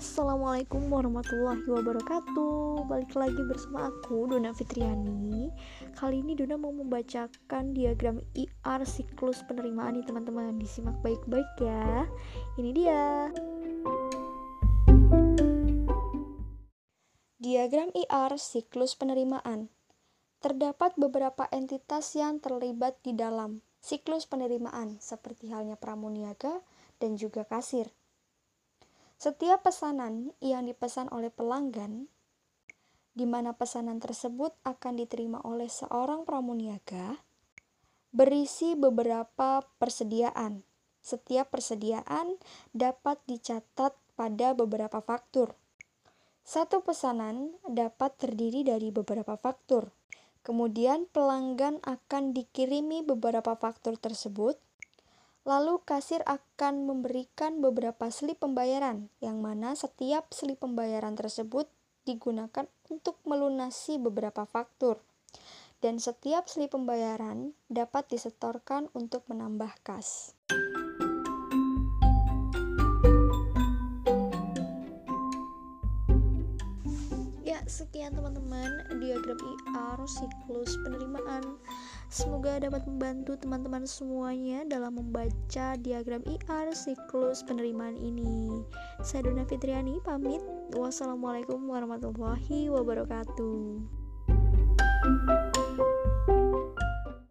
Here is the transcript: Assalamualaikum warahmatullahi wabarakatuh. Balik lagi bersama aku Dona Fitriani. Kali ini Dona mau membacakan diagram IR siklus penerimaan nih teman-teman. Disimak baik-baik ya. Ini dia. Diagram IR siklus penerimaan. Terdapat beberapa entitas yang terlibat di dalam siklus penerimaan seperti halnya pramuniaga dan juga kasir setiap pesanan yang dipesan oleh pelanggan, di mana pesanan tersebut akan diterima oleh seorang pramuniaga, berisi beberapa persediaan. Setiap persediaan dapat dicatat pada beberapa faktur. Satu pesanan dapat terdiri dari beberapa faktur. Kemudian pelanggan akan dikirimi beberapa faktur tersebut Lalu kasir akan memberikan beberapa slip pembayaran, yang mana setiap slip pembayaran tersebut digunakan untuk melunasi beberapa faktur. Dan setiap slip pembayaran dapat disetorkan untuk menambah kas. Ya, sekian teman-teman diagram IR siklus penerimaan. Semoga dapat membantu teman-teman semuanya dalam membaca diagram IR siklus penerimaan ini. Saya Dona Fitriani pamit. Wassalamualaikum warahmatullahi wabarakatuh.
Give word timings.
Assalamualaikum 0.00 0.88
warahmatullahi 0.88 1.60
wabarakatuh. 1.68 2.88
Balik 2.88 3.12
lagi 3.20 3.36
bersama 3.44 3.92
aku 3.92 4.32
Dona 4.32 4.56
Fitriani. 4.56 5.52
Kali 5.92 6.24
ini 6.24 6.32
Dona 6.32 6.56
mau 6.56 6.72
membacakan 6.72 7.76
diagram 7.76 8.16
IR 8.32 8.80
siklus 8.88 9.44
penerimaan 9.44 10.00
nih 10.00 10.08
teman-teman. 10.08 10.56
Disimak 10.56 10.96
baik-baik 11.04 11.52
ya. 11.60 12.08
Ini 12.56 12.70
dia. 12.72 13.28
Diagram 17.36 17.92
IR 17.92 18.32
siklus 18.40 18.96
penerimaan. 18.96 19.68
Terdapat 20.40 20.96
beberapa 20.96 21.44
entitas 21.52 22.16
yang 22.16 22.40
terlibat 22.40 22.96
di 23.04 23.12
dalam 23.12 23.60
siklus 23.84 24.24
penerimaan 24.24 24.96
seperti 24.96 25.52
halnya 25.52 25.76
pramuniaga 25.76 26.64
dan 26.96 27.20
juga 27.20 27.44
kasir 27.44 27.92
setiap 29.20 29.68
pesanan 29.68 30.32
yang 30.40 30.64
dipesan 30.64 31.12
oleh 31.12 31.28
pelanggan, 31.28 32.08
di 33.12 33.28
mana 33.28 33.52
pesanan 33.52 34.00
tersebut 34.00 34.56
akan 34.64 34.96
diterima 34.96 35.44
oleh 35.44 35.68
seorang 35.68 36.24
pramuniaga, 36.24 37.20
berisi 38.16 38.72
beberapa 38.72 39.60
persediaan. 39.76 40.64
Setiap 41.04 41.52
persediaan 41.52 42.40
dapat 42.72 43.20
dicatat 43.28 43.92
pada 44.16 44.56
beberapa 44.56 45.04
faktur. 45.04 45.52
Satu 46.40 46.80
pesanan 46.80 47.52
dapat 47.68 48.16
terdiri 48.16 48.64
dari 48.64 48.88
beberapa 48.88 49.36
faktur. 49.36 49.92
Kemudian 50.40 51.04
pelanggan 51.12 51.76
akan 51.84 52.32
dikirimi 52.32 53.04
beberapa 53.04 53.52
faktur 53.52 54.00
tersebut 54.00 54.56
Lalu 55.48 55.80
kasir 55.88 56.20
akan 56.28 56.84
memberikan 56.84 57.64
beberapa 57.64 58.12
slip 58.12 58.44
pembayaran, 58.44 59.08
yang 59.24 59.40
mana 59.40 59.72
setiap 59.72 60.36
slip 60.36 60.60
pembayaran 60.60 61.16
tersebut 61.16 61.64
digunakan 62.04 62.68
untuk 62.92 63.16
melunasi 63.24 63.96
beberapa 63.96 64.44
faktur. 64.44 65.00
Dan 65.80 65.96
setiap 65.96 66.44
slip 66.44 66.76
pembayaran 66.76 67.56
dapat 67.72 68.12
disetorkan 68.12 68.92
untuk 68.92 69.24
menambah 69.32 69.80
kas. 69.80 70.36
Ya, 77.40 77.64
sekian 77.64 78.12
teman-teman 78.12 78.92
diagram 79.00 79.40
IR 79.40 80.04
siklus 80.04 80.76
penerimaan. 80.84 81.56
Semoga 82.10 82.58
dapat 82.58 82.82
membantu 82.90 83.38
teman-teman 83.38 83.86
semuanya 83.86 84.66
dalam 84.66 84.98
membaca 84.98 85.78
diagram 85.78 86.26
IR 86.26 86.74
siklus 86.74 87.46
penerimaan 87.46 87.94
ini. 87.94 88.66
Saya 88.98 89.30
Dona 89.30 89.46
Fitriani 89.46 90.02
pamit. 90.02 90.42
Wassalamualaikum 90.74 91.62
warahmatullahi 91.70 92.66
wabarakatuh. 92.66 93.99